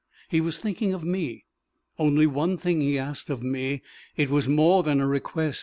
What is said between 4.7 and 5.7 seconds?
than a request.